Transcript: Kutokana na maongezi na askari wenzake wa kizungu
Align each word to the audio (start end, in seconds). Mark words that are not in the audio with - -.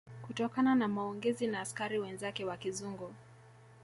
Kutokana 0.21 0.75
na 0.75 0.87
maongezi 0.87 1.47
na 1.47 1.59
askari 1.59 1.99
wenzake 1.99 2.45
wa 2.45 2.57
kizungu 2.57 3.13